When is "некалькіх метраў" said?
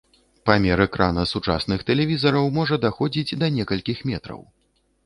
3.61-4.41